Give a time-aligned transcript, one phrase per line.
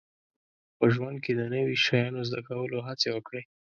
[0.77, 3.43] په ژوند کې د نوي شیانو زده کولو هڅې وکړئ